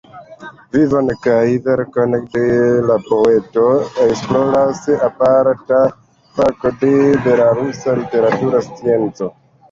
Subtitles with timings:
[0.75, 2.45] Vivon kaj verkaron de
[2.91, 3.65] la poeto,
[4.05, 5.81] esploras aparta
[6.39, 6.89] fako de
[7.27, 9.29] belorusa literatura scienco.